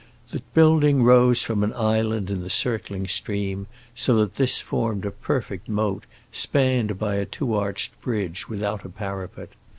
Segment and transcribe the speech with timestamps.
[0.31, 5.11] The building rose from an island in the circling stream, so that this formed a
[5.11, 9.49] perfect moat spanned by a two arched bridge without a parapet.